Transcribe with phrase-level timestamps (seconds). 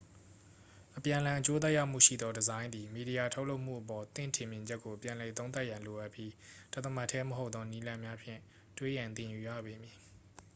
[0.97, 6.31] အပြန်အလှန် အကျိုးသက်ရောက်မှုရှိသော ဒီဇိုင်းသည် မီဒီယာ ထုတ်လုပ်မှုအပေါ် သင့်ထင်မြင်ချက်ကို ပြန်လည်သုံးသပ်ရန် လိုအပ်ပြီး
[6.73, 8.39] တသမတ်တည်း မဟုတ်သော နည်းလမ်းများဖြင့်
[8.77, 9.95] တွေးရန်သင်ယူရပေမည်